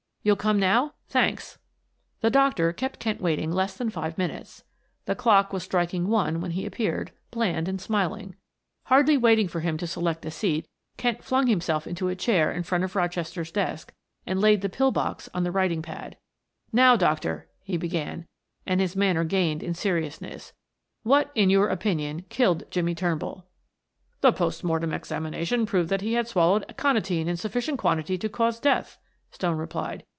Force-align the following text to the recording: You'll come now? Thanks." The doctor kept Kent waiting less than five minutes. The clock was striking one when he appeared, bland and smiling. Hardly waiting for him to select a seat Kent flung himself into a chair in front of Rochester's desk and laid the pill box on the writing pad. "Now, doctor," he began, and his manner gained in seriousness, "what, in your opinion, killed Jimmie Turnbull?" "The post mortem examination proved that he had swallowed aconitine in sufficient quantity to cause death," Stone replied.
You'll 0.23 0.35
come 0.35 0.59
now? 0.59 0.93
Thanks." 1.07 1.57
The 2.19 2.29
doctor 2.29 2.71
kept 2.73 2.99
Kent 2.99 3.21
waiting 3.21 3.51
less 3.51 3.75
than 3.75 3.89
five 3.89 4.19
minutes. 4.19 4.63
The 5.05 5.15
clock 5.15 5.51
was 5.51 5.63
striking 5.63 6.07
one 6.09 6.41
when 6.41 6.51
he 6.51 6.67
appeared, 6.67 7.11
bland 7.31 7.67
and 7.67 7.81
smiling. 7.81 8.35
Hardly 8.85 9.17
waiting 9.17 9.47
for 9.47 9.61
him 9.61 9.77
to 9.77 9.87
select 9.87 10.23
a 10.23 10.29
seat 10.29 10.67
Kent 10.95 11.23
flung 11.23 11.47
himself 11.47 11.87
into 11.87 12.07
a 12.07 12.15
chair 12.15 12.51
in 12.51 12.61
front 12.61 12.83
of 12.83 12.95
Rochester's 12.95 13.51
desk 13.51 13.91
and 14.27 14.39
laid 14.39 14.61
the 14.61 14.69
pill 14.69 14.91
box 14.91 15.27
on 15.33 15.43
the 15.43 15.49
writing 15.51 15.81
pad. 15.81 16.17
"Now, 16.71 16.95
doctor," 16.95 17.49
he 17.63 17.75
began, 17.75 18.27
and 18.63 18.79
his 18.79 18.95
manner 18.95 19.23
gained 19.23 19.63
in 19.63 19.73
seriousness, 19.73 20.53
"what, 21.01 21.31
in 21.33 21.49
your 21.49 21.67
opinion, 21.67 22.25
killed 22.29 22.69
Jimmie 22.69 22.93
Turnbull?" 22.93 23.47
"The 24.19 24.31
post 24.31 24.63
mortem 24.63 24.93
examination 24.93 25.65
proved 25.65 25.89
that 25.89 26.01
he 26.01 26.13
had 26.13 26.27
swallowed 26.27 26.63
aconitine 26.69 27.27
in 27.27 27.37
sufficient 27.37 27.79
quantity 27.79 28.19
to 28.19 28.29
cause 28.29 28.59
death," 28.59 28.99
Stone 29.31 29.57
replied. 29.57 30.03